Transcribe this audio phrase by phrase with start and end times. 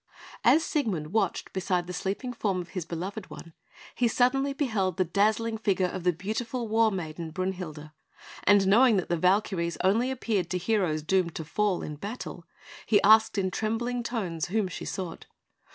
[0.43, 3.53] As Siegmund watched beside the sleeping form of his beloved one,
[3.93, 7.91] he suddenly beheld the dazzling figure of the beautiful war maiden, Brünhilde;
[8.45, 12.47] and knowing that the Valkyries only appeared to heroes doomed to fall in battle,
[12.87, 15.27] he asked in trembling tones whom she sought.